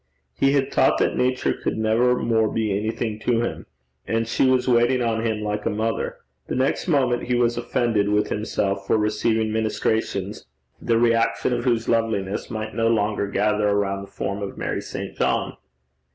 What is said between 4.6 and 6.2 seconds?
waiting on him like a mother.